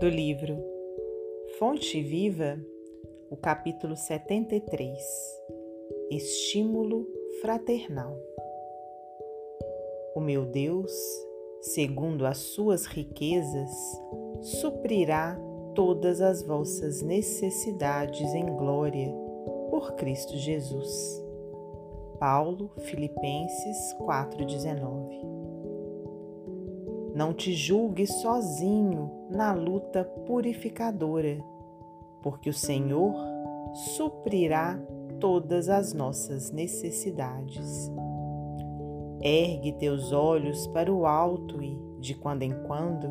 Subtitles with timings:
[0.00, 0.62] do livro
[1.58, 2.60] Fonte Viva,
[3.30, 5.02] o capítulo 73
[6.10, 7.06] Estímulo
[7.40, 8.14] Fraternal.
[10.14, 10.92] O meu Deus,
[11.62, 13.70] segundo as suas riquezas,
[14.42, 15.40] suprirá
[15.74, 19.10] todas as vossas necessidades em glória
[19.70, 21.24] por Cristo Jesus.
[22.18, 25.45] Paulo, Filipenses 4,19
[27.16, 31.42] não te julgues sozinho na luta purificadora,
[32.20, 33.14] porque o Senhor
[33.96, 34.78] suprirá
[35.18, 37.90] todas as nossas necessidades.
[39.22, 43.08] Ergue teus olhos para o alto e, de quando em quando,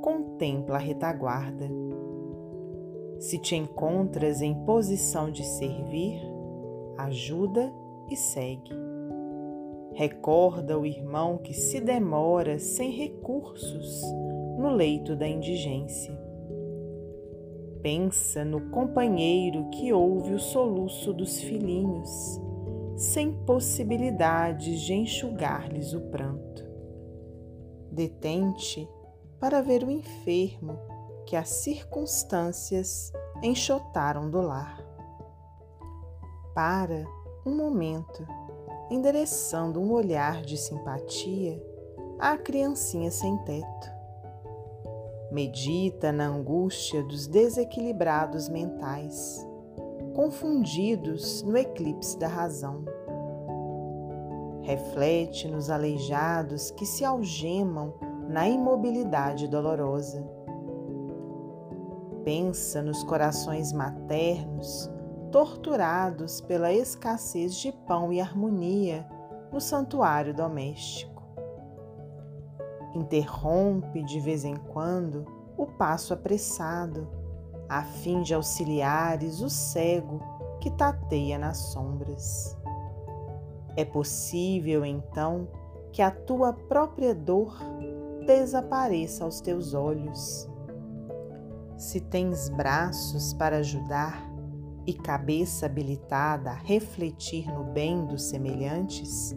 [0.00, 1.68] contempla a retaguarda.
[3.18, 6.22] Se te encontras em posição de servir,
[6.96, 7.74] ajuda
[8.08, 8.89] e segue.
[9.94, 14.02] Recorda o irmão que se demora sem recursos
[14.58, 16.18] no leito da indigência.
[17.82, 22.40] Pensa no companheiro que ouve o soluço dos filhinhos,
[22.96, 26.68] sem possibilidades de enxugar-lhes o pranto.
[27.90, 28.88] Detente
[29.40, 30.78] para ver o enfermo
[31.26, 34.84] que as circunstâncias enxotaram do lar.
[36.54, 37.06] Para
[37.46, 38.26] um momento
[38.90, 41.62] endereçando um olhar de simpatia
[42.18, 44.00] à criancinha sem teto.
[45.30, 49.46] Medita na angústia dos desequilibrados mentais,
[50.14, 52.84] confundidos no eclipse da razão.
[54.62, 57.94] Reflete nos aleijados que se algemam
[58.28, 60.22] na imobilidade dolorosa.
[62.24, 64.90] Pensa nos corações maternos
[65.30, 69.06] torturados pela escassez de pão e harmonia
[69.52, 71.22] no santuário doméstico.
[72.94, 75.24] Interrompe de vez em quando
[75.56, 77.08] o passo apressado,
[77.68, 80.20] a fim de auxiliares o cego
[80.60, 82.56] que tateia nas sombras.
[83.76, 85.48] É possível, então,
[85.92, 87.56] que a tua própria dor
[88.26, 90.48] desapareça aos teus olhos.
[91.76, 94.29] Se tens braços para ajudar,
[94.86, 99.34] e cabeça habilitada a refletir no bem dos semelhantes,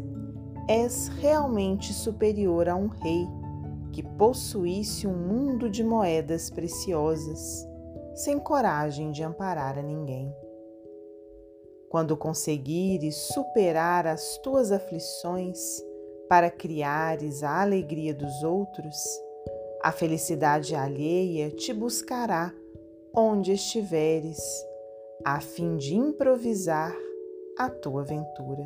[0.68, 3.28] és realmente superior a um rei
[3.92, 7.68] que possuísse um mundo de moedas preciosas,
[8.16, 10.34] sem coragem de amparar a ninguém.
[11.90, 15.60] Quando conseguires superar as tuas aflições
[16.28, 18.98] para criares a alegria dos outros,
[19.84, 22.52] a felicidade alheia te buscará
[23.14, 24.40] onde estiveres
[25.26, 26.94] a fim de improvisar
[27.58, 28.66] a tua aventura.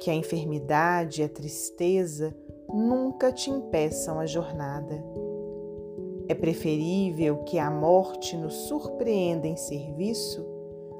[0.00, 2.34] Que a enfermidade e a tristeza
[2.68, 5.00] nunca te impeçam a jornada.
[6.28, 10.44] É preferível que a morte nos surpreenda em serviço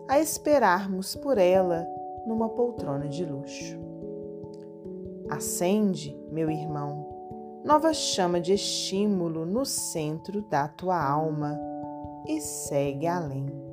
[0.08, 1.84] a esperarmos por ela
[2.26, 3.76] numa poltrona de luxo.
[5.28, 11.58] Acende, meu irmão, nova chama de estímulo no centro da tua alma
[12.26, 13.69] e segue além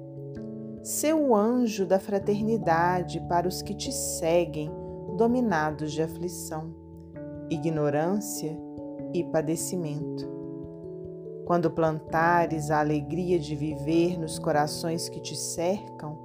[0.87, 4.71] seu anjo da fraternidade para os que te seguem,
[5.17, 6.73] dominados de aflição,
[7.49, 8.57] ignorância
[9.13, 10.25] e padecimento.
[11.45, 16.17] Quando plantares a alegria de viver nos corações que te cercam,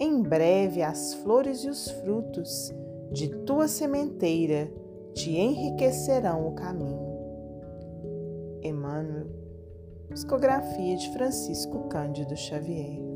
[0.00, 2.74] em breve as flores e os frutos
[3.12, 4.72] de tua sementeira
[5.14, 7.10] te enriquecerão o caminho.
[8.60, 9.28] Emmanuel,
[10.08, 13.10] psicografia de Francisco Cândido Xavier.